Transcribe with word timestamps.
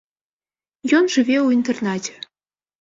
Ён 1.01 1.05
жыве 1.17 1.37
ў 1.43 1.47
інтэрнаце. 1.59 2.13